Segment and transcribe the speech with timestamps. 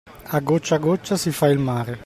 [0.37, 1.99] A goccia a goccia si fa il mare.